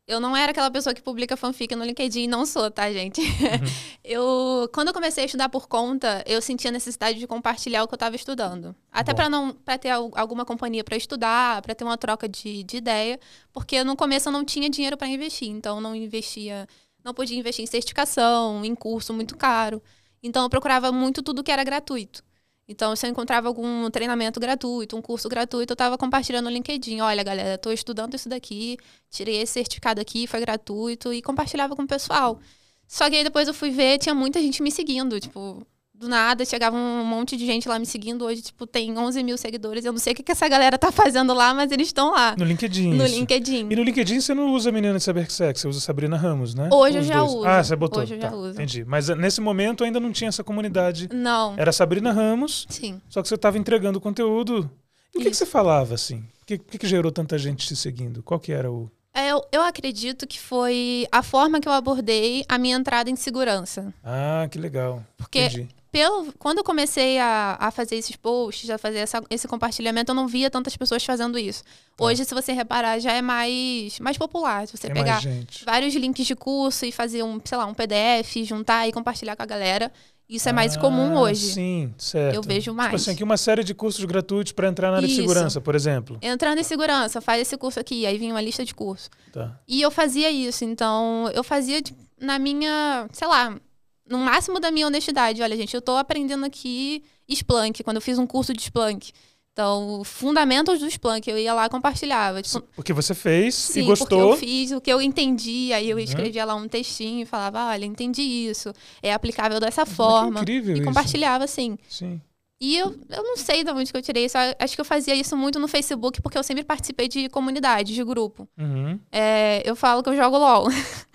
Eu 0.07 0.19
não 0.19 0.35
era 0.35 0.51
aquela 0.51 0.69
pessoa 0.69 0.93
que 0.93 1.01
publica 1.01 1.37
fanfic 1.37 1.73
no 1.75 1.85
LinkedIn, 1.85 2.27
não 2.27 2.45
sou, 2.45 2.69
tá, 2.69 2.91
gente? 2.91 3.21
Uhum. 3.21 3.27
eu, 4.03 4.69
quando 4.73 4.89
eu 4.89 4.93
comecei 4.93 5.23
a 5.23 5.25
estudar 5.25 5.47
por 5.47 5.67
conta, 5.69 6.23
eu 6.27 6.41
sentia 6.41 6.69
necessidade 6.71 7.17
de 7.17 7.27
compartilhar 7.27 7.83
o 7.83 7.87
que 7.87 7.93
eu 7.93 7.97
estava 7.97 8.15
estudando. 8.15 8.75
Até 8.91 9.13
para 9.13 9.29
não, 9.29 9.53
para 9.53 9.77
ter 9.77 9.89
al- 9.89 10.11
alguma 10.15 10.43
companhia 10.45 10.83
para 10.83 10.97
estudar, 10.97 11.61
para 11.61 11.73
ter 11.73 11.83
uma 11.85 11.97
troca 11.97 12.27
de, 12.27 12.63
de 12.63 12.77
ideia, 12.77 13.19
porque 13.53 13.83
no 13.85 13.95
começo 13.95 14.27
eu 14.27 14.33
não 14.33 14.43
tinha 14.43 14.69
dinheiro 14.69 14.97
para 14.97 15.07
investir, 15.07 15.49
então 15.49 15.77
eu 15.77 15.81
não 15.81 15.95
investia, 15.95 16.67
não 17.05 17.13
podia 17.13 17.39
investir 17.39 17.63
em 17.63 17.67
certificação, 17.67 18.65
em 18.65 18.75
curso 18.75 19.13
muito 19.13 19.37
caro. 19.37 19.81
Então 20.21 20.43
eu 20.43 20.49
procurava 20.49 20.91
muito 20.91 21.23
tudo 21.23 21.43
que 21.43 21.51
era 21.51 21.63
gratuito. 21.63 22.21
Então, 22.71 22.95
se 22.95 23.05
eu 23.05 23.11
encontrava 23.11 23.49
algum 23.49 23.89
treinamento 23.91 24.39
gratuito, 24.39 24.95
um 24.95 25.01
curso 25.01 25.27
gratuito, 25.27 25.73
eu 25.73 25.75
estava 25.75 25.97
compartilhando 25.97 26.45
no 26.45 26.51
LinkedIn. 26.51 27.01
Olha, 27.01 27.21
galera, 27.21 27.55
estou 27.55 27.73
estudando 27.73 28.15
isso 28.15 28.29
daqui, 28.29 28.77
tirei 29.09 29.41
esse 29.41 29.53
certificado 29.53 29.99
aqui, 29.99 30.25
foi 30.25 30.39
gratuito, 30.39 31.11
e 31.13 31.21
compartilhava 31.21 31.75
com 31.75 31.83
o 31.83 31.87
pessoal. 31.87 32.39
Só 32.87 33.09
que 33.09 33.17
aí 33.17 33.23
depois 33.25 33.47
eu 33.47 33.53
fui 33.53 33.71
ver, 33.71 33.99
tinha 33.99 34.15
muita 34.15 34.41
gente 34.41 34.63
me 34.63 34.71
seguindo, 34.71 35.19
tipo, 35.19 35.67
do 36.01 36.09
nada, 36.09 36.43
chegava 36.43 36.75
um 36.75 37.05
monte 37.05 37.37
de 37.37 37.45
gente 37.45 37.69
lá 37.69 37.77
me 37.79 37.85
seguindo. 37.85 38.25
Hoje, 38.25 38.41
tipo, 38.41 38.65
tem 38.67 38.97
11 38.97 39.23
mil 39.23 39.37
seguidores. 39.37 39.85
Eu 39.85 39.91
não 39.93 39.99
sei 39.99 40.13
o 40.13 40.15
que, 40.15 40.23
que 40.23 40.31
essa 40.31 40.49
galera 40.49 40.77
tá 40.77 40.91
fazendo 40.91 41.33
lá, 41.33 41.53
mas 41.53 41.71
eles 41.71 41.87
estão 41.87 42.11
lá, 42.11 42.35
No 42.37 42.43
LinkedIn. 42.43 42.93
no 42.95 43.05
isso. 43.05 43.15
LinkedIn. 43.15 43.67
E 43.69 43.75
no 43.75 43.83
LinkedIn 43.83 44.19
você 44.19 44.33
não 44.33 44.51
usa 44.51 44.69
a 44.69 44.73
menina 44.73 44.97
de 44.97 45.03
Cybersec, 45.03 45.59
você 45.59 45.67
usa 45.67 45.79
Sabrina 45.79 46.17
Ramos, 46.17 46.55
né? 46.55 46.69
Hoje 46.73 46.97
eu 46.97 47.01
Os 47.01 47.07
já 47.07 47.19
dois. 47.19 47.31
uso. 47.33 47.45
Ah, 47.47 47.63
você 47.63 47.75
botou. 47.75 48.01
Hoje 48.03 48.15
eu 48.15 48.21
já 48.21 48.29
Tá, 48.29 48.35
uso. 48.35 48.53
Entendi. 48.53 48.83
Mas 48.83 49.09
eh, 49.09 49.15
nesse 49.15 49.39
momento 49.39 49.83
ainda 49.83 49.99
não 49.99 50.11
tinha 50.11 50.27
essa 50.29 50.43
comunidade. 50.43 51.07
Não, 51.13 51.53
Era 51.57 51.71
Sabrina 51.71 52.11
Ramos, 52.11 52.65
sim. 52.69 52.99
só 53.07 53.21
que 53.21 53.27
você 53.27 53.35
estava 53.35 53.57
entregando 53.57 54.01
conteúdo. 54.01 54.69
E 55.13 55.19
o 55.19 55.21
que, 55.21 55.29
que 55.29 55.35
você 55.37 55.45
falava, 55.45 55.93
assim? 55.93 56.23
O 56.41 56.45
que, 56.45 56.57
que, 56.57 56.77
que 56.79 56.87
gerou 56.87 57.11
tanta 57.11 57.37
gente 57.37 57.67
te 57.67 57.75
seguindo? 57.75 58.23
Qual 58.23 58.39
que 58.39 58.51
era 58.51 58.71
o... 58.71 58.89
É, 59.13 59.27
Eu, 59.29 59.43
eu 59.51 59.61
acredito 59.61 60.25
que 60.25 60.39
foi 60.39 61.05
a 61.11 61.21
forma 61.21 61.59
que 61.59 61.67
eu 61.67 61.73
abordei 61.73 62.45
a 62.47 62.57
minha 62.57 62.77
entrada 62.77 63.09
em 63.09 63.15
segurança. 63.17 63.93
Ah, 64.03 64.47
que 64.49 64.57
legal. 64.57 65.03
Porque 65.17 65.39
Entendi. 65.43 65.67
Pelo, 65.91 66.31
quando 66.39 66.59
eu 66.59 66.63
comecei 66.63 67.19
a, 67.19 67.57
a 67.59 67.69
fazer 67.71 67.95
esses 67.95 68.15
posts, 68.15 68.69
a 68.69 68.77
fazer 68.77 68.99
essa- 68.99 69.21
esse 69.29 69.47
compartilhamento, 69.47 70.11
eu 70.11 70.15
não 70.15 70.27
via 70.27 70.49
tantas 70.49 70.75
pessoas 70.77 71.03
fazendo 71.03 71.37
isso. 71.37 71.63
Tá. 71.97 72.05
Hoje, 72.05 72.23
se 72.23 72.33
você 72.33 72.53
reparar, 72.53 72.99
já 72.99 73.11
é 73.11 73.21
mais, 73.21 73.99
mais 73.99 74.17
popular. 74.17 74.65
Se 74.67 74.77
você 74.77 74.87
Tem 74.87 74.95
pegar 74.95 75.21
vários 75.65 75.93
links 75.95 76.25
de 76.25 76.35
curso 76.35 76.85
e 76.85 76.91
fazer 76.91 77.23
um, 77.23 77.39
sei 77.43 77.57
lá, 77.57 77.65
um 77.65 77.73
PDF, 77.73 78.37
juntar 78.45 78.87
e 78.87 78.91
compartilhar 78.93 79.35
com 79.35 79.43
a 79.43 79.45
galera, 79.45 79.91
isso 80.29 80.47
é 80.47 80.53
mais 80.53 80.77
comum 80.77 81.17
Ah, 81.17 81.21
hoje. 81.23 81.51
Sim, 81.53 81.93
certo. 81.97 82.35
Eu 82.35 82.41
vejo 82.41 82.73
mais. 82.73 82.87
Tipo 82.91 82.95
assim, 82.95 83.11
aqui 83.11 83.23
uma 83.23 83.35
série 83.35 83.61
de 83.65 83.73
cursos 83.73 84.05
gratuitos 84.05 84.53
para 84.53 84.69
entrar 84.69 84.89
na 84.89 84.95
área 84.97 85.07
de 85.07 85.13
Isso. 85.13 85.21
segurança, 85.21 85.59
por 85.59 85.75
exemplo. 85.75 86.17
Entrando 86.21 86.57
em 86.59 86.63
segurança, 86.63 87.19
faz 87.19 87.41
esse 87.41 87.57
curso 87.57 87.81
aqui, 87.81 88.05
aí 88.05 88.17
vinha 88.17 88.33
uma 88.33 88.39
lista 88.41 88.63
de 88.63 88.73
curso. 88.73 89.09
Tá. 89.33 89.59
E 89.67 89.81
eu 89.81 89.91
fazia 89.91 90.31
isso, 90.31 90.63
então 90.63 91.29
eu 91.33 91.43
fazia 91.43 91.81
tipo, 91.81 91.99
na 92.17 92.39
minha, 92.39 93.09
sei 93.11 93.27
lá, 93.27 93.59
no 94.09 94.17
máximo 94.17 94.59
da 94.59 94.71
minha 94.71 94.87
honestidade. 94.87 95.41
Olha, 95.41 95.55
gente, 95.55 95.73
eu 95.73 95.81
tô 95.81 95.95
aprendendo 95.95 96.45
aqui 96.45 97.03
Splunk, 97.27 97.83
quando 97.83 97.97
eu 97.97 98.01
fiz 98.01 98.17
um 98.19 98.27
curso 98.27 98.53
de 98.53 98.61
Splunk. 98.61 99.11
Então, 99.53 100.01
fundamentos 100.05 100.79
do 100.79 100.87
Splunk, 100.87 101.29
eu 101.29 101.37
ia 101.37 101.53
lá 101.53 101.65
e 101.65 101.69
compartilhava. 101.69 102.41
Tipo, 102.41 102.61
Porque 102.73 102.93
você 102.93 103.13
fez 103.13 103.53
sim, 103.53 103.81
e 103.81 103.85
porque 103.85 103.99
gostou. 103.99 104.31
eu 104.31 104.37
fiz 104.37 104.71
o 104.71 104.79
que 104.79 104.91
eu 104.91 105.01
entendi, 105.01 105.73
aí 105.73 105.89
eu 105.89 105.97
Uhum. 105.97 106.03
escrevia 106.03 106.45
lá 106.45 106.55
um 106.55 106.69
textinho 106.69 107.23
e 107.23 107.25
falava, 107.25 107.67
olha, 107.67 107.83
entendi 107.85 108.21
isso, 108.21 108.71
é 109.03 109.11
aplicável 109.13 109.59
dessa 109.59 109.81
Mas 109.81 109.89
que 109.89 109.95
forma. 109.95 110.39
incrível 110.39 110.73
E 110.75 110.79
isso. 110.79 110.87
compartilhava, 110.87 111.43
assim. 111.43 111.77
Sim. 111.89 112.21
E 112.61 112.77
eu, 112.77 112.95
eu 113.09 113.23
não 113.23 113.35
sei 113.35 113.63
de 113.63 113.71
onde 113.71 113.91
que 113.91 113.97
eu 113.97 114.01
tirei 114.01 114.23
isso. 114.25 114.37
Acho 114.57 114.75
que 114.75 114.79
eu 114.81 114.85
fazia 114.85 115.15
isso 115.15 115.35
muito 115.35 115.59
no 115.59 115.67
Facebook, 115.67 116.21
porque 116.21 116.37
eu 116.37 116.43
sempre 116.43 116.63
participei 116.63 117.07
de 117.09 117.27
comunidade, 117.27 117.93
de 117.93 118.03
grupo. 118.05 118.47
Uhum. 118.57 118.97
É, 119.11 119.61
eu 119.65 119.75
falo 119.75 120.01
que 120.01 120.09
eu 120.09 120.15
jogo 120.15 120.37
LOL. 120.37 120.67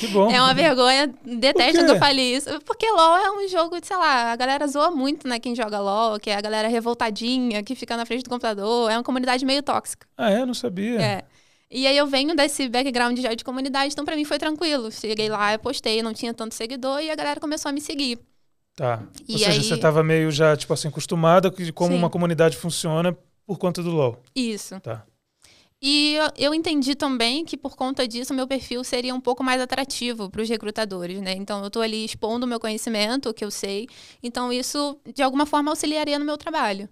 Que 0.00 0.06
bom. 0.08 0.30
É 0.30 0.40
uma 0.40 0.54
vergonha, 0.54 1.12
detesto 1.24 1.84
que 1.84 1.90
eu 1.90 1.98
fale 1.98 2.20
isso. 2.22 2.48
Porque 2.64 2.88
LOL 2.90 3.16
é 3.16 3.30
um 3.30 3.48
jogo, 3.48 3.76
sei 3.82 3.96
lá, 3.96 4.32
a 4.32 4.36
galera 4.36 4.66
zoa 4.66 4.90
muito, 4.90 5.26
né, 5.26 5.38
quem 5.38 5.54
joga 5.54 5.80
LOL, 5.80 6.18
que 6.20 6.30
é 6.30 6.36
a 6.36 6.40
galera 6.40 6.68
revoltadinha, 6.68 7.62
que 7.62 7.74
fica 7.74 7.96
na 7.96 8.06
frente 8.06 8.22
do 8.24 8.30
computador. 8.30 8.90
É 8.90 8.96
uma 8.96 9.02
comunidade 9.04 9.44
meio 9.44 9.62
tóxica. 9.62 10.06
Ah, 10.16 10.30
é? 10.30 10.44
Não 10.46 10.54
sabia. 10.54 11.00
É. 11.00 11.24
E 11.70 11.86
aí 11.86 11.96
eu 11.96 12.06
venho 12.06 12.34
desse 12.34 12.68
background 12.68 13.18
já 13.18 13.34
de 13.34 13.44
comunidade, 13.44 13.92
então 13.92 14.04
pra 14.04 14.16
mim 14.16 14.24
foi 14.24 14.38
tranquilo. 14.38 14.90
Cheguei 14.90 15.28
lá, 15.28 15.52
eu 15.52 15.58
postei, 15.58 16.00
não 16.02 16.14
tinha 16.14 16.32
tanto 16.32 16.54
seguidor 16.54 17.00
e 17.00 17.10
a 17.10 17.14
galera 17.14 17.38
começou 17.40 17.68
a 17.68 17.72
me 17.72 17.80
seguir. 17.80 18.18
Tá. 18.74 19.02
E 19.28 19.32
Ou 19.32 19.38
seja, 19.38 19.50
aí- 19.50 19.62
você 19.64 19.74
estava 19.74 20.02
meio 20.04 20.30
já, 20.30 20.56
tipo 20.56 20.72
assim, 20.72 20.88
acostumada 20.88 21.50
de 21.50 21.72
como 21.72 21.92
Sim. 21.92 21.98
uma 21.98 22.08
comunidade 22.08 22.56
funciona 22.56 23.14
por 23.46 23.58
conta 23.58 23.82
do 23.82 23.90
LoL. 23.90 24.22
Isso. 24.34 24.78
Tá. 24.80 25.04
E 25.80 26.16
eu- 26.36 26.52
entendi 26.54 26.94
também 26.96 27.44
que 27.44 27.56
por 27.56 27.76
conta 27.76 28.06
disso 28.06 28.34
meu 28.34 28.48
perfil 28.48 28.82
seria 28.82 29.14
um 29.14 29.20
pouco 29.20 29.44
mais 29.44 29.60
atrativo 29.60 30.28
para 30.28 30.42
os 30.42 30.48
recrutadores, 30.48 31.20
né? 31.20 31.34
Então 31.34 31.62
eu 31.62 31.70
tô 31.70 31.80
ali 31.80 32.04
expondo 32.04 32.44
o 32.46 32.48
meu 32.48 32.58
conhecimento, 32.58 33.28
o 33.30 33.34
que 33.34 33.44
eu 33.44 33.50
sei. 33.50 33.86
Então 34.22 34.52
isso 34.52 34.98
de 35.14 35.22
alguma 35.22 35.46
forma 35.46 35.70
auxiliaria 35.70 36.18
no 36.18 36.24
meu 36.24 36.36
trabalho. 36.36 36.88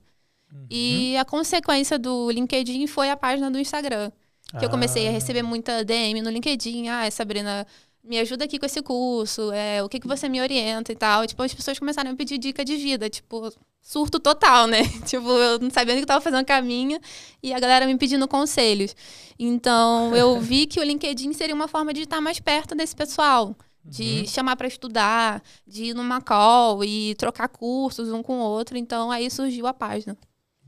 Uhum. 0.52 0.66
E 0.70 1.16
a 1.16 1.24
consequência 1.24 1.98
do 1.98 2.30
LinkedIn 2.30 2.86
foi 2.86 3.10
a 3.10 3.16
página 3.16 3.50
do 3.50 3.58
Instagram, 3.58 4.12
que 4.58 4.64
eu 4.64 4.70
comecei 4.70 5.06
a 5.06 5.10
Ah, 5.10 5.12
receber 5.12 5.42
muita 5.42 5.84
DM 5.84 6.22
no 6.22 6.30
LinkedIn. 6.30 6.88
Ah, 6.88 7.10
Sabrina, 7.10 7.66
me 8.06 8.18
ajuda 8.18 8.44
aqui 8.44 8.58
com 8.58 8.66
esse 8.66 8.80
curso, 8.82 9.50
é, 9.52 9.82
o 9.82 9.88
que, 9.88 9.98
que 10.00 10.06
você 10.06 10.28
me 10.28 10.40
orienta 10.40 10.92
e 10.92 10.96
tal. 10.96 11.24
E, 11.24 11.26
tipo, 11.26 11.42
as 11.42 11.52
pessoas 11.52 11.78
começaram 11.78 12.08
a 12.10 12.12
me 12.12 12.16
pedir 12.16 12.38
dica 12.38 12.64
de 12.64 12.76
vida, 12.76 13.10
tipo, 13.10 13.52
surto 13.80 14.18
total, 14.20 14.66
né? 14.66 14.82
tipo, 15.06 15.28
eu 15.28 15.58
não 15.58 15.70
sabendo 15.70 16.00
que 16.00 16.06
tava 16.06 16.20
fazendo 16.20 16.44
caminho 16.44 16.98
e 17.42 17.52
a 17.52 17.58
galera 17.60 17.86
me 17.86 17.96
pedindo 17.96 18.26
conselhos. 18.28 18.94
Então, 19.38 20.14
eu 20.16 20.38
vi 20.40 20.66
que 20.66 20.80
o 20.80 20.84
LinkedIn 20.84 21.32
seria 21.32 21.54
uma 21.54 21.68
forma 21.68 21.92
de 21.92 22.02
estar 22.02 22.20
mais 22.20 22.40
perto 22.40 22.74
desse 22.74 22.94
pessoal. 22.94 23.54
De 23.88 24.20
Uhum. 24.22 24.26
chamar 24.26 24.56
para 24.56 24.66
estudar, 24.66 25.40
de 25.64 25.84
ir 25.84 25.94
numa 25.94 26.20
call 26.20 26.82
e 26.82 27.14
trocar 27.14 27.46
cursos 27.48 28.10
um 28.10 28.20
com 28.20 28.40
o 28.40 28.42
outro. 28.42 28.76
Então, 28.76 29.12
aí 29.12 29.30
surgiu 29.30 29.64
a 29.68 29.72
página. 29.72 30.16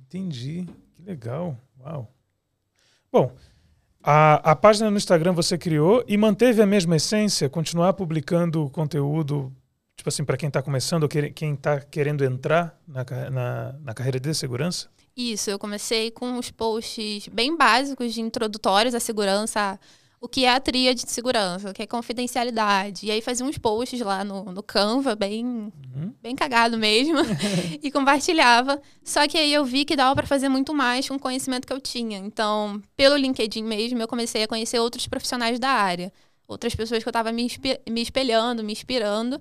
Entendi. 0.01 0.69
Que 0.95 1.03
legal. 1.03 1.59
Uau. 1.81 2.09
Bom, 3.11 3.33
A, 4.03 4.53
a 4.53 4.57
página 4.57 4.91
no 4.91 4.97
Instagram 4.97 5.33
você 5.33 5.59
criou 5.59 6.05
e 6.07 6.17
manteve 6.17 6.63
a 6.63 6.67
mesma 6.67 6.97
essência? 6.97 7.49
Continuar 7.49 7.93
publicando 7.95 8.71
conteúdo, 8.71 9.53
tipo 9.97 10.09
assim, 10.09 10.25
para 10.25 10.37
quem 10.37 10.47
está 10.47 10.63
começando 10.63 11.03
ou 11.03 11.09
quem 11.09 11.55
está 11.55 11.81
querendo 11.81 12.25
entrar 12.25 12.79
na, 12.87 13.05
na, 13.31 13.73
na 13.81 13.95
carreira 13.95 14.21
de 14.21 14.33
segurança? 14.35 14.89
Isso, 15.17 15.51
eu 15.51 15.59
comecei 15.59 16.13
com 16.13 16.39
os 16.39 16.49
posts 16.53 17.27
bem 17.27 17.57
básicos 17.57 18.15
de 18.15 18.21
introdutórios 18.21 18.95
à 18.95 19.01
segurança, 19.01 19.79
o 20.21 20.29
que 20.29 20.45
é 20.45 20.53
a 20.53 20.61
tríade 20.61 21.05
de 21.05 21.11
segurança, 21.11 21.71
o 21.71 21.73
que 21.73 21.83
é 21.83 21.87
confidencialidade. 21.87 23.07
E 23.07 23.11
aí 23.11 23.21
fazia 23.21 23.47
uns 23.47 23.57
posts 23.57 24.01
lá 24.01 24.25
no, 24.25 24.45
no 24.47 24.63
Canva, 24.63 25.15
bem, 25.15 25.45
uhum. 25.45 26.13
bem 26.21 26.35
cagado 26.35 26.77
mesmo, 26.77 27.19
e 27.83 27.91
compartilhava. 27.91 28.81
Só 29.05 29.29
que 29.29 29.39
aí 29.39 29.53
eu 29.53 29.65
vi 29.65 29.85
que 29.85 29.95
dava 29.95 30.17
para 30.17 30.27
fazer 30.27 30.49
muito 30.49 30.75
mais 30.75 31.09
com 31.09 31.15
o 31.15 31.21
conhecimento 31.21 31.67
que 31.67 31.73
eu 31.73 31.81
tinha. 31.81 32.19
Então, 32.19 32.83
pelo 32.97 33.17
LinkedIn 33.17 33.63
mesmo, 33.63 34.01
eu 34.01 34.09
comecei 34.09 34.43
a 34.43 34.49
conhecer 34.49 34.81
outros 34.81 35.07
profissionais 35.07 35.59
da 35.59 35.71
área, 35.71 36.13
outras 36.49 36.75
pessoas 36.75 37.03
que 37.03 37.09
eu 37.09 37.11
estava 37.11 37.31
me, 37.31 37.49
me 37.89 38.03
espelhando, 38.03 38.65
me 38.65 38.73
inspirando. 38.73 39.41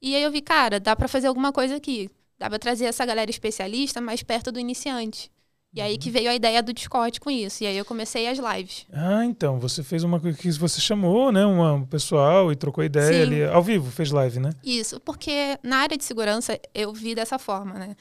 E 0.00 0.14
aí 0.14 0.22
eu 0.22 0.30
vi, 0.30 0.42
cara, 0.42 0.78
dá 0.78 0.94
para 0.94 1.08
fazer 1.08 1.28
alguma 1.28 1.52
coisa 1.52 1.76
aqui. 1.76 2.10
Dá 2.38 2.48
para 2.48 2.58
trazer 2.58 2.84
essa 2.84 3.04
galera 3.04 3.30
especialista 3.30 4.00
mais 4.00 4.22
perto 4.22 4.52
do 4.52 4.60
iniciante. 4.60 5.30
E 5.74 5.80
aí 5.80 5.98
que 5.98 6.10
veio 6.10 6.30
a 6.30 6.34
ideia 6.34 6.62
do 6.62 6.72
Discord 6.72 7.20
com 7.20 7.30
isso. 7.30 7.62
E 7.62 7.66
aí 7.66 7.76
eu 7.76 7.84
comecei 7.84 8.26
as 8.26 8.38
lives. 8.38 8.86
Ah, 8.92 9.24
então. 9.24 9.58
Você 9.60 9.82
fez 9.82 10.02
uma 10.02 10.18
coisa 10.18 10.36
que 10.36 10.50
você 10.52 10.80
chamou, 10.80 11.30
né? 11.30 11.44
Um 11.44 11.84
pessoal 11.84 12.50
e 12.50 12.56
trocou 12.56 12.82
ideia 12.82 13.12
Sim. 13.12 13.22
ali. 13.22 13.44
Ao 13.44 13.62
vivo, 13.62 13.90
fez 13.90 14.10
live, 14.10 14.40
né? 14.40 14.50
Isso, 14.64 14.98
porque 15.00 15.58
na 15.62 15.78
área 15.78 15.96
de 15.96 16.04
segurança 16.04 16.58
eu 16.74 16.92
vi 16.92 17.14
dessa 17.14 17.38
forma, 17.38 17.74
né? 17.74 17.94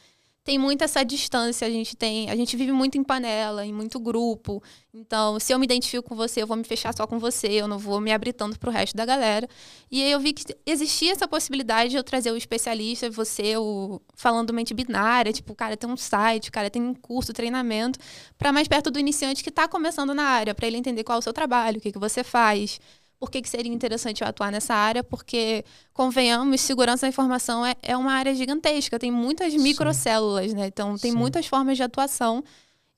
Tem 0.48 0.58
muito 0.58 0.82
essa 0.82 1.04
distância, 1.04 1.68
a 1.68 1.70
gente 1.70 1.94
tem, 1.94 2.30
a 2.30 2.36
gente 2.36 2.56
vive 2.56 2.72
muito 2.72 2.98
em 2.98 3.04
panela, 3.04 3.66
em 3.66 3.74
muito 3.74 4.00
grupo. 4.00 4.64
Então, 4.94 5.38
se 5.42 5.54
eu 5.54 5.60
me 5.60 5.66
identifico 5.66 6.08
com 6.08 6.16
você, 6.16 6.42
eu 6.42 6.48
vou 6.48 6.56
me 6.56 6.64
fechar 6.64 6.96
só 6.96 7.06
com 7.06 7.20
você, 7.20 7.50
eu 7.50 7.68
não 7.68 7.78
vou 7.78 8.00
me 8.00 8.14
abrir 8.14 8.32
tanto 8.32 8.58
pro 8.58 8.72
resto 8.72 8.96
da 8.96 9.06
galera. 9.06 9.46
E 9.92 10.02
aí 10.02 10.10
eu 10.10 10.22
vi 10.22 10.32
que 10.32 10.56
existia 10.66 11.12
essa 11.12 11.28
possibilidade 11.28 11.90
de 11.90 11.98
eu 11.98 12.04
trazer 12.04 12.32
o 12.32 12.38
especialista, 12.38 13.10
você, 13.10 13.58
o 13.58 14.02
falando 14.16 14.54
mente 14.54 14.74
binária, 14.74 15.34
tipo, 15.34 15.52
o 15.52 15.56
cara 15.56 15.76
tem 15.76 15.90
um 15.90 15.98
site, 15.98 16.48
o 16.48 16.52
cara 16.54 16.70
tem 16.70 16.82
um 16.82 16.94
curso, 16.94 17.34
treinamento, 17.34 18.00
para 18.38 18.54
mais 18.54 18.70
perto 18.70 18.90
do 18.90 18.98
iniciante 18.98 19.44
que 19.44 19.50
está 19.50 19.68
começando 19.68 20.14
na 20.14 20.24
área, 20.24 20.56
para 20.56 20.66
ele 20.66 20.78
entender 20.78 21.04
qual 21.04 21.18
é 21.18 21.20
o 21.20 21.22
seu 21.22 21.34
trabalho, 21.34 21.78
o 21.78 21.82
que, 21.82 21.92
que 21.92 22.00
você 22.00 22.24
faz, 22.24 22.80
por 23.20 23.32
que, 23.32 23.42
que 23.42 23.50
seria 23.50 23.72
interessante 23.72 24.22
eu 24.22 24.28
atuar 24.28 24.52
nessa 24.52 24.74
área? 24.74 25.04
Porque, 25.04 25.66
convenhamos, 25.94 26.62
segurança 26.62 27.02
da 27.02 27.10
informação 27.10 27.66
é, 27.66 27.76
é 27.82 27.98
uma 27.98 28.14
área 28.14 28.34
gigantesca, 28.36 29.00
tem 29.00 29.12
muitas 29.12 29.54
microcélulas, 29.56 30.54
né? 30.54 30.68
Então, 30.68 30.98
tem 30.98 31.12
Sim. 31.12 31.18
muitas 31.18 31.48
formas 31.48 31.78
de 31.78 31.84
atuação. 31.84 32.44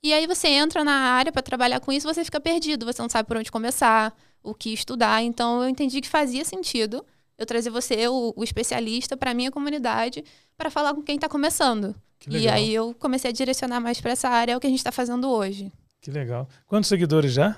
E 0.04 0.14
aí 0.14 0.28
você 0.28 0.48
entra 0.48 0.84
na 0.84 0.94
área 0.94 1.32
para 1.32 1.42
trabalhar 1.42 1.80
com 1.80 1.92
isso, 1.92 2.08
você 2.08 2.24
fica 2.24 2.40
perdido, 2.40 2.86
você 2.86 3.02
não 3.02 3.10
sabe 3.10 3.28
por 3.28 3.38
onde 3.38 3.52
começar, 3.52 4.14
o 4.44 4.54
que 4.54 4.74
estudar. 4.74 5.24
Então, 5.24 5.64
eu 5.64 5.70
entendi 5.70 6.02
que 6.02 6.10
fazia 6.10 6.44
sentido 6.44 7.06
eu 7.38 7.46
trazer 7.46 7.70
você, 7.70 8.08
o, 8.08 8.34
o 8.36 8.44
especialista, 8.44 9.16
para 9.16 9.32
a 9.32 9.34
minha 9.34 9.50
comunidade, 9.50 10.24
para 10.58 10.70
falar 10.70 10.94
com 10.94 11.02
quem 11.02 11.16
está 11.16 11.30
começando. 11.30 11.96
E 12.30 12.50
aí 12.50 12.74
eu 12.74 12.94
comecei 13.00 13.30
a 13.30 13.34
direcionar 13.34 13.80
mais 13.80 14.02
para 14.02 14.12
essa 14.12 14.28
área, 14.28 14.52
é 14.52 14.58
o 14.58 14.60
que 14.60 14.68
a 14.68 14.70
gente 14.70 14.80
está 14.80 14.92
fazendo 14.92 15.30
hoje. 15.30 15.72
Que 16.02 16.12
legal. 16.12 16.50
Quantos 16.68 16.90
seguidores 16.90 17.34
já? 17.34 17.58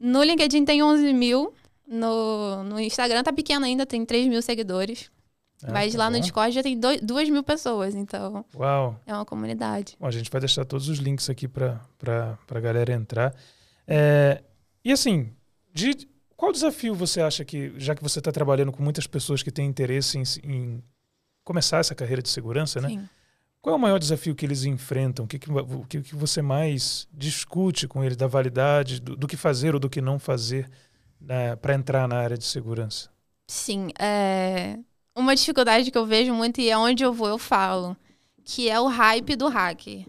No 0.00 0.22
LinkedIn 0.22 0.64
tem 0.64 0.82
11 0.82 1.12
mil. 1.12 1.52
No, 1.86 2.64
no 2.64 2.80
Instagram 2.80 3.22
tá 3.22 3.32
pequeno 3.32 3.64
ainda, 3.64 3.84
tem 3.84 4.04
3 4.04 4.28
mil 4.28 4.40
seguidores. 4.40 5.10
É, 5.62 5.70
mas 5.70 5.92
tá 5.92 5.98
lá 5.98 6.06
bom. 6.06 6.16
no 6.16 6.20
Discord 6.20 6.54
já 6.54 6.62
tem 6.62 6.78
2 6.78 7.30
mil 7.30 7.42
pessoas, 7.42 7.94
então. 7.94 8.44
Uau! 8.54 9.00
É 9.06 9.14
uma 9.14 9.24
comunidade. 9.24 9.96
Bom, 9.98 10.06
a 10.06 10.10
gente 10.10 10.30
vai 10.30 10.40
deixar 10.40 10.64
todos 10.64 10.88
os 10.88 10.98
links 10.98 11.30
aqui 11.30 11.46
para 11.46 11.80
a 12.50 12.60
galera 12.60 12.92
entrar. 12.92 13.34
É, 13.86 14.42
e 14.84 14.92
assim, 14.92 15.30
de, 15.72 16.08
qual 16.36 16.52
desafio 16.52 16.94
você 16.94 17.20
acha 17.20 17.44
que, 17.44 17.72
já 17.78 17.94
que 17.94 18.02
você 18.02 18.18
está 18.18 18.32
trabalhando 18.32 18.72
com 18.72 18.82
muitas 18.82 19.06
pessoas 19.06 19.42
que 19.42 19.50
têm 19.50 19.66
interesse 19.66 20.18
em, 20.18 20.22
em, 20.44 20.84
começar 21.42 21.78
essa 21.78 21.94
carreira 21.94 22.22
de 22.22 22.28
segurança, 22.28 22.80
né? 22.80 22.88
Sim. 22.88 23.08
Qual 23.62 23.74
é 23.74 23.78
o 23.78 23.80
maior 23.80 23.98
desafio 23.98 24.34
que 24.34 24.44
eles 24.44 24.64
enfrentam? 24.64 25.24
O 25.24 25.28
que, 25.28 25.38
que, 25.38 25.50
o 25.50 25.86
que, 25.88 26.02
que 26.02 26.14
você 26.14 26.42
mais 26.42 27.08
discute 27.10 27.88
com 27.88 28.04
eles 28.04 28.16
da 28.16 28.26
validade, 28.26 29.00
do, 29.00 29.16
do 29.16 29.26
que 29.26 29.38
fazer 29.38 29.72
ou 29.72 29.80
do 29.80 29.88
que 29.88 30.02
não 30.02 30.18
fazer? 30.18 30.70
Né, 31.26 31.56
para 31.56 31.74
entrar 31.74 32.06
na 32.08 32.18
área 32.18 32.36
de 32.36 32.44
segurança? 32.44 33.08
Sim, 33.46 33.88
é 33.98 34.78
uma 35.16 35.34
dificuldade 35.34 35.90
que 35.90 35.98
eu 35.98 36.06
vejo 36.06 36.32
muito 36.32 36.60
e 36.60 36.68
é 36.68 36.76
onde 36.76 37.04
eu 37.04 37.12
vou 37.12 37.28
eu 37.28 37.38
falo, 37.38 37.96
que 38.44 38.68
é 38.68 38.80
o 38.80 38.86
hype 38.86 39.36
do 39.36 39.48
hacker. 39.48 40.06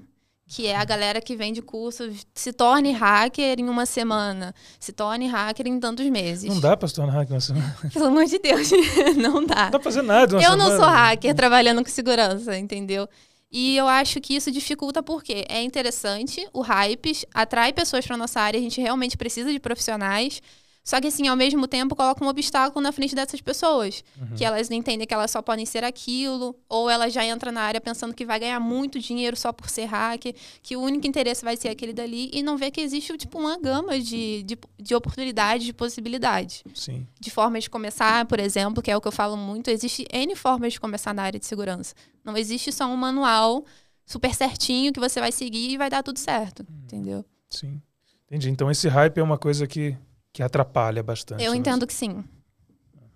Que 0.47 0.67
é 0.67 0.75
a 0.75 0.85
galera 0.85 1.19
que 1.19 1.35
vende 1.35 1.59
curso, 1.59 2.03
se 2.35 2.53
torne 2.53 2.91
hacker 2.91 3.59
em 3.59 3.67
uma 3.67 3.87
semana, 3.87 4.53
se 4.79 4.93
torne 4.93 5.27
hacker 5.27 5.65
em 5.65 5.79
tantos 5.79 6.07
meses. 6.07 6.47
Não 6.47 6.59
dá 6.59 6.77
para 6.77 6.87
se 6.87 6.93
tornar 6.93 7.13
hacker 7.13 7.31
em 7.31 7.33
uma 7.33 7.41
semana. 7.41 7.77
Pelo 7.91 8.05
amor 8.05 8.25
de 8.25 8.37
Deus, 8.37 8.69
não 9.17 9.43
dá. 9.43 9.65
Não 9.65 9.71
dá 9.71 9.79
pra 9.79 9.81
fazer 9.81 10.03
nada. 10.03 10.35
eu 10.35 10.41
semana. 10.41 10.57
não 10.57 10.77
sou 10.77 10.85
hacker 10.85 11.33
trabalhando 11.33 11.83
com 11.83 11.89
segurança, 11.89 12.55
entendeu? 12.59 13.09
E 13.51 13.75
eu 13.75 13.87
acho 13.87 14.21
que 14.21 14.35
isso 14.35 14.51
dificulta 14.51 15.01
porque 15.01 15.45
é 15.49 15.63
interessante, 15.63 16.47
o 16.53 16.61
hype 16.61 17.11
atrai 17.33 17.73
pessoas 17.73 18.05
para 18.05 18.15
nossa 18.15 18.39
área, 18.39 18.59
a 18.59 18.61
gente 18.61 18.79
realmente 18.79 19.17
precisa 19.17 19.51
de 19.51 19.59
profissionais. 19.59 20.41
Só 20.85 21.01
que, 21.01 21.07
assim, 21.07 21.27
ao 21.27 21.35
mesmo 21.35 21.67
tempo, 21.67 21.95
coloca 21.95 22.23
um 22.23 22.27
obstáculo 22.27 22.79
na 22.79 22.91
frente 22.91 23.15
dessas 23.15 23.41
pessoas. 23.41 24.03
Uhum. 24.21 24.35
Que 24.35 24.45
elas 24.45 24.69
não 24.69 24.77
entendem 24.77 25.07
que 25.07 25.13
elas 25.15 25.31
só 25.31 25.41
podem 25.41 25.65
ser 25.65 25.83
aquilo, 25.83 26.55
ou 26.69 26.87
ela 26.87 27.09
já 27.09 27.25
entra 27.25 27.51
na 27.51 27.61
área 27.61 27.81
pensando 27.81 28.13
que 28.13 28.23
vai 28.23 28.39
ganhar 28.39 28.59
muito 28.59 28.99
dinheiro 28.99 29.35
só 29.35 29.51
por 29.51 29.67
ser 29.67 29.85
hacker, 29.85 30.35
que 30.61 30.77
o 30.77 30.81
único 30.81 31.07
interesse 31.07 31.43
vai 31.43 31.57
ser 31.57 31.69
aquele 31.69 31.91
dali, 31.91 32.29
e 32.31 32.43
não 32.43 32.55
vê 32.55 32.69
que 32.69 32.79
existe, 32.79 33.17
tipo, 33.17 33.39
uma 33.39 33.57
gama 33.57 33.99
de, 33.99 34.43
de, 34.43 34.55
de 34.79 34.93
oportunidades, 34.93 35.65
de 35.65 35.73
possibilidades. 35.73 36.63
Sim. 36.75 37.07
De 37.19 37.31
formas 37.31 37.63
de 37.63 37.69
começar, 37.71 38.23
por 38.25 38.39
exemplo, 38.39 38.83
que 38.83 38.91
é 38.91 38.95
o 38.95 39.01
que 39.01 39.07
eu 39.07 39.11
falo 39.11 39.35
muito, 39.35 39.71
existe 39.71 40.05
N 40.13 40.35
formas 40.35 40.73
de 40.73 40.79
começar 40.79 41.15
na 41.15 41.23
área 41.23 41.39
de 41.39 41.47
segurança. 41.47 41.95
Não 42.23 42.37
existe 42.37 42.71
só 42.71 42.85
um 42.85 42.95
manual 42.95 43.65
super 44.05 44.35
certinho 44.35 44.93
que 44.93 44.99
você 44.99 45.19
vai 45.19 45.31
seguir 45.31 45.71
e 45.71 45.77
vai 45.77 45.89
dar 45.89 46.03
tudo 46.03 46.19
certo, 46.19 46.59
uhum. 46.59 46.81
entendeu? 46.83 47.25
Sim. 47.49 47.81
Entendi. 48.27 48.51
Então 48.51 48.69
esse 48.69 48.87
hype 48.87 49.17
é 49.17 49.23
uma 49.23 49.37
coisa 49.37 49.65
que 49.65 49.97
que 50.35 50.43
atrapalha 50.43 51.01
bastante. 51.01 51.41
Eu 51.41 51.53
né? 51.53 51.57
entendo 51.57 51.87
que 51.87 51.93
sim. 51.93 52.21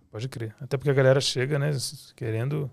Pode 0.10 0.30
crer. 0.30 0.56
Até 0.62 0.78
porque 0.78 0.90
a 0.90 0.94
galera 0.94 1.20
chega, 1.20 1.60
né, 1.60 1.70
querendo. 2.16 2.72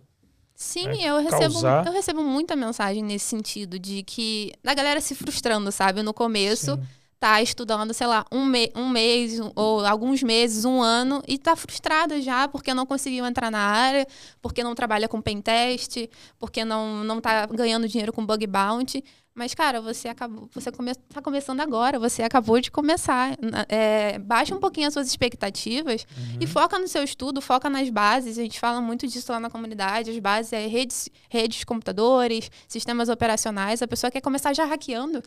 Sim, 0.55 0.87
né, 0.87 0.99
eu, 1.03 1.19
recebo, 1.21 1.67
eu 1.85 1.93
recebo 1.93 2.23
muita 2.23 2.55
mensagem 2.55 3.03
nesse 3.03 3.25
sentido, 3.25 3.77
de 3.77 4.05
que. 4.05 4.53
Da 4.63 4.73
galera 4.73 5.01
se 5.01 5.17
frustrando, 5.17 5.73
sabe? 5.73 6.01
No 6.01 6.15
começo. 6.15 6.77
Sim. 6.77 6.83
Tá 7.19 7.43
estudando, 7.43 7.93
sei 7.93 8.07
lá, 8.07 8.25
um, 8.31 8.45
me 8.45 8.71
um 8.77 8.89
mês 8.89 9.41
ou 9.57 9.85
alguns 9.85 10.23
meses, 10.23 10.67
um 10.67 10.83
ano, 10.83 11.23
e 11.27 11.39
tá 11.39 11.57
frustrada 11.57 12.21
já 12.21 12.47
porque 12.47 12.75
não 12.75 12.85
conseguiu 12.85 13.25
entrar 13.25 13.51
na 13.51 13.59
área, 13.59 14.07
porque 14.41 14.63
não 14.63 14.75
trabalha 14.75 15.09
com 15.09 15.21
pentest, 15.23 16.11
porque 16.39 16.63
não, 16.63 17.03
não 17.03 17.19
tá 17.19 17.47
ganhando 17.47 17.89
dinheiro 17.89 18.13
com 18.13 18.25
bug 18.25 18.47
bounty. 18.47 19.03
Mas, 19.37 19.55
cara, 19.55 19.83
você 19.83 20.09
acabou, 20.09 20.49
você 20.51 20.73
come, 20.73 20.95
tá 20.95 21.21
começando 21.21 21.61
agora, 21.61 21.99
você 21.99 22.23
acabou 22.23 22.59
de 22.59 22.71
começar. 22.71 23.37
É, 23.69 24.19
baixa 24.19 24.55
um 24.55 24.59
pouquinho 24.59 24.89
as 24.89 24.95
suas 24.95 25.07
expectativas 25.07 26.07
uhum. 26.17 26.39
e 26.41 26.47
foca 26.47 26.79
no 26.79 26.89
seu 26.89 27.05
estudo, 27.05 27.43
foca 27.43 27.69
nas 27.69 27.91
bases. 27.91 28.39
A 28.39 28.43
gente 28.43 28.59
fala 28.59 28.81
muito 28.81 29.07
disso 29.07 29.31
lá 29.31 29.39
na 29.39 29.51
comunidade. 29.51 30.11
As 30.11 30.19
bases 30.19 30.55
é 30.55 30.67
redes, 30.67 31.11
redes 31.29 31.59
de 31.59 31.67
computadores, 31.67 32.51
sistemas 32.67 33.11
operacionais. 33.11 33.83
A 33.83 33.87
pessoa 33.87 34.11
quer 34.11 34.23
começar 34.23 34.55
já 34.55 34.65
hackeando. 34.65 35.23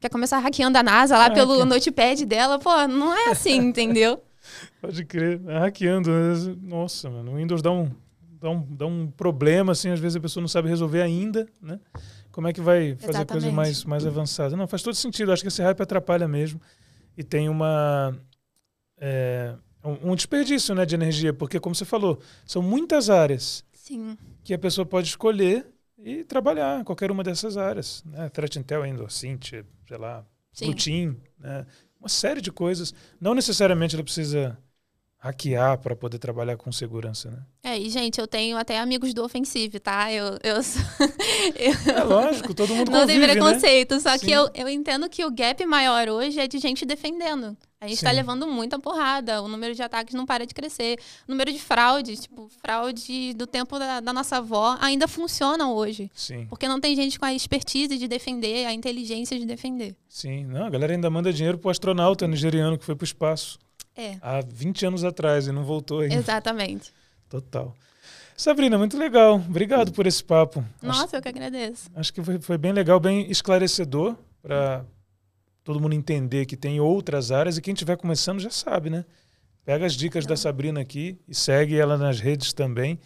Quer 0.00 0.08
começar 0.08 0.40
hackeando 0.40 0.76
a 0.76 0.82
NASA 0.82 1.16
lá 1.16 1.30
pelo 1.30 1.64
notepad 1.64 2.26
dela. 2.26 2.58
Pô, 2.58 2.88
não 2.88 3.16
é 3.16 3.30
assim, 3.30 3.58
entendeu? 3.62 4.20
Pode 4.80 5.04
crer. 5.04 5.40
É 5.46 5.58
hackeando. 5.60 6.10
Nossa, 6.60 7.08
mano. 7.08 7.30
O 7.30 7.36
Windows 7.36 7.62
dá 7.62 7.70
um, 7.70 7.88
dá, 8.40 8.50
um, 8.50 8.66
dá 8.70 8.86
um 8.86 9.06
problema, 9.06 9.70
assim. 9.70 9.90
Às 9.90 10.00
vezes 10.00 10.16
a 10.16 10.20
pessoa 10.20 10.40
não 10.40 10.48
sabe 10.48 10.68
resolver 10.68 11.00
ainda, 11.00 11.46
né? 11.62 11.78
Como 12.32 12.48
é 12.48 12.52
que 12.52 12.60
vai 12.60 12.96
fazer 12.96 13.10
Exatamente. 13.10 13.28
coisas 13.28 13.52
mais, 13.52 13.84
mais 13.84 14.06
avançadas? 14.06 14.54
Não, 14.54 14.66
faz 14.66 14.82
todo 14.82 14.94
sentido. 14.94 15.30
Acho 15.30 15.42
que 15.42 15.48
esse 15.48 15.62
hype 15.62 15.80
atrapalha 15.80 16.26
mesmo. 16.26 16.60
E 17.16 17.22
tem 17.22 17.48
uma. 17.48 18.18
É, 18.98 19.54
um 19.84 20.14
desperdício 20.14 20.74
né, 20.74 20.86
de 20.86 20.94
energia, 20.94 21.32
porque, 21.32 21.60
como 21.60 21.74
você 21.74 21.84
falou, 21.84 22.20
são 22.46 22.62
muitas 22.62 23.10
áreas 23.10 23.64
Sim. 23.72 24.16
que 24.42 24.54
a 24.54 24.58
pessoa 24.58 24.86
pode 24.86 25.08
escolher 25.08 25.66
e 25.98 26.24
trabalhar 26.24 26.84
qualquer 26.84 27.10
uma 27.10 27.22
dessas 27.22 27.56
áreas. 27.56 28.02
Né? 28.06 28.28
Threat 28.28 28.58
Intel 28.58 28.82
ainda, 28.82 29.08
Cint, 29.10 29.50
sei 29.50 29.98
lá, 29.98 30.24
Routine, 30.62 31.20
né? 31.38 31.66
uma 31.98 32.08
série 32.08 32.40
de 32.40 32.50
coisas. 32.52 32.94
Não 33.20 33.34
necessariamente 33.34 33.94
ela 33.94 34.04
precisa 34.04 34.56
hackear 35.22 35.78
para 35.78 35.94
poder 35.94 36.18
trabalhar 36.18 36.56
com 36.56 36.72
segurança, 36.72 37.30
né? 37.30 37.38
É, 37.62 37.78
e 37.78 37.88
gente, 37.88 38.20
eu 38.20 38.26
tenho 38.26 38.56
até 38.56 38.80
amigos 38.80 39.14
do 39.14 39.24
Offensive, 39.24 39.78
tá? 39.78 40.12
Eu, 40.12 40.36
eu, 40.42 40.56
eu 41.54 41.94
é 41.94 42.02
lógico, 42.02 42.52
todo 42.52 42.74
mundo 42.74 42.90
Não 42.90 43.02
convive, 43.02 43.20
tem 43.20 43.30
preconceito, 43.30 43.94
né? 43.94 44.00
só 44.00 44.18
Sim. 44.18 44.26
que 44.26 44.32
eu, 44.32 44.50
eu 44.52 44.68
entendo 44.68 45.08
que 45.08 45.24
o 45.24 45.30
gap 45.30 45.64
maior 45.64 46.08
hoje 46.08 46.40
é 46.40 46.48
de 46.48 46.58
gente 46.58 46.84
defendendo. 46.84 47.56
A 47.80 47.86
gente 47.86 47.96
está 47.96 48.12
levando 48.12 48.46
muita 48.46 48.78
porrada. 48.78 49.42
O 49.42 49.48
número 49.48 49.74
de 49.74 49.82
ataques 49.82 50.14
não 50.14 50.24
para 50.24 50.46
de 50.46 50.54
crescer. 50.54 50.98
O 51.26 51.32
número 51.32 51.52
de 51.52 51.58
fraude, 51.58 52.16
tipo, 52.16 52.48
fraude 52.60 53.34
do 53.34 53.44
tempo 53.44 53.76
da, 53.76 53.98
da, 53.98 54.12
nossa 54.12 54.36
avó, 54.36 54.76
ainda 54.80 55.08
funcionam 55.08 55.74
hoje. 55.74 56.08
Sim. 56.14 56.46
Porque 56.46 56.68
não 56.68 56.80
tem 56.80 56.94
gente 56.94 57.18
com 57.18 57.24
a 57.24 57.34
expertise 57.34 57.98
de 57.98 58.06
defender, 58.06 58.66
a 58.66 58.72
inteligência 58.72 59.36
de 59.36 59.44
defender. 59.44 59.96
Sim. 60.08 60.46
Não, 60.46 60.66
a 60.66 60.70
galera 60.70 60.92
ainda 60.92 61.10
manda 61.10 61.32
dinheiro 61.32 61.58
pro 61.58 61.70
astronauta 61.70 62.28
nigeriano 62.28 62.78
que 62.78 62.84
foi 62.84 62.94
pro 62.94 63.04
espaço. 63.04 63.58
É. 63.96 64.16
Há 64.20 64.40
20 64.40 64.86
anos 64.86 65.04
atrás 65.04 65.46
e 65.46 65.52
não 65.52 65.64
voltou 65.64 66.00
ainda. 66.00 66.14
Exatamente. 66.14 66.92
Total. 67.28 67.74
Sabrina, 68.36 68.78
muito 68.78 68.98
legal. 68.98 69.36
Obrigado 69.36 69.92
por 69.92 70.06
esse 70.06 70.22
papo. 70.24 70.64
Nossa, 70.82 71.04
acho, 71.04 71.16
eu 71.16 71.22
que 71.22 71.28
agradeço. 71.28 71.90
Acho 71.94 72.12
que 72.12 72.22
foi, 72.22 72.40
foi 72.40 72.58
bem 72.58 72.72
legal, 72.72 72.98
bem 72.98 73.30
esclarecedor 73.30 74.16
para 74.42 74.84
todo 75.62 75.80
mundo 75.80 75.94
entender 75.94 76.46
que 76.46 76.56
tem 76.56 76.80
outras 76.80 77.30
áreas 77.30 77.56
e 77.56 77.62
quem 77.62 77.72
estiver 77.72 77.96
começando 77.96 78.40
já 78.40 78.50
sabe, 78.50 78.90
né? 78.90 79.04
Pega 79.64 79.86
as 79.86 79.94
dicas 79.94 80.26
da 80.26 80.36
Sabrina 80.36 80.80
aqui 80.80 81.20
e 81.28 81.34
segue 81.34 81.78
ela 81.78 81.96
nas 81.96 82.18
redes 82.18 82.52
também. 82.52 82.98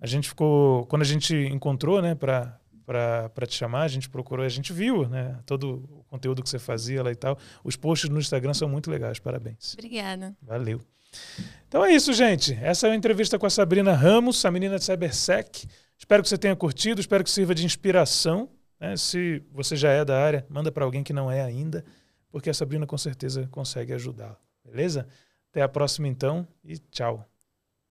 A 0.00 0.06
gente 0.06 0.28
ficou, 0.28 0.86
quando 0.86 1.02
a 1.02 1.06
gente 1.06 1.34
encontrou, 1.34 2.00
né, 2.00 2.14
para 2.14 2.56
para 2.84 3.46
te 3.46 3.54
chamar, 3.54 3.82
a 3.82 3.88
gente 3.88 4.08
procurou, 4.08 4.44
a 4.44 4.48
gente 4.48 4.72
viu, 4.72 5.08
né, 5.08 5.38
todo 5.46 5.84
o 5.90 6.04
conteúdo 6.04 6.42
que 6.42 6.48
você 6.48 6.58
fazia 6.58 7.02
lá 7.02 7.10
e 7.10 7.16
tal. 7.16 7.38
Os 7.62 7.76
posts 7.76 8.08
no 8.10 8.18
Instagram 8.18 8.54
são 8.54 8.68
muito 8.68 8.90
legais, 8.90 9.18
parabéns. 9.18 9.74
Obrigada. 9.74 10.36
Valeu. 10.42 10.80
Então 11.68 11.84
é 11.84 11.92
isso, 11.92 12.12
gente. 12.12 12.54
Essa 12.60 12.88
é 12.88 12.92
a 12.92 12.94
entrevista 12.94 13.38
com 13.38 13.46
a 13.46 13.50
Sabrina 13.50 13.92
Ramos, 13.94 14.44
a 14.44 14.50
menina 14.50 14.78
de 14.78 14.84
CyberSec. 14.84 15.66
Espero 15.96 16.22
que 16.22 16.28
você 16.28 16.36
tenha 16.36 16.54
curtido, 16.56 17.00
espero 17.00 17.24
que 17.24 17.30
sirva 17.30 17.54
de 17.54 17.64
inspiração. 17.64 18.48
Né? 18.80 18.96
Se 18.96 19.42
você 19.52 19.76
já 19.76 19.90
é 19.90 20.04
da 20.04 20.20
área, 20.20 20.44
manda 20.48 20.70
para 20.72 20.84
alguém 20.84 21.02
que 21.02 21.12
não 21.12 21.30
é 21.30 21.42
ainda 21.42 21.84
porque 22.34 22.50
a 22.50 22.54
Sabrina 22.54 22.84
com 22.84 22.98
certeza 22.98 23.46
consegue 23.46 23.92
ajudar. 23.92 24.36
Beleza? 24.64 25.06
Até 25.52 25.62
a 25.62 25.68
próxima 25.68 26.08
então 26.08 26.44
e 26.64 26.78
tchau. 26.78 27.24